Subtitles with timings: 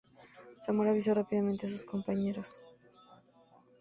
[0.63, 2.57] Zamora aviso rápidamente a sus compañeros.